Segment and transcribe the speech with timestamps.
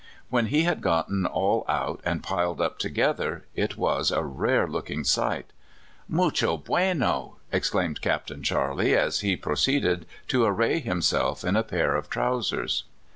[0.31, 5.03] When he had gotten all out and piled up together, it was a rare looking
[5.03, 5.53] sight.
[6.11, 8.41] '''•Mucho biienol'' exclaimed Capt.
[8.41, 12.85] Charley, as he proceeded to array himself in a pair of trousers.